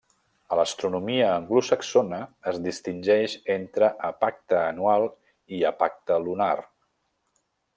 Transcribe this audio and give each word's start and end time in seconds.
A 0.53 0.57
l'astronomia 0.59 1.25
anglosaxona 1.33 2.21
es 2.51 2.57
distingeix 2.67 3.35
entre 3.57 3.91
epacta 4.09 4.63
anual 4.73 5.07
i 5.59 5.63
epacta 5.73 6.19
lunar. 6.29 6.53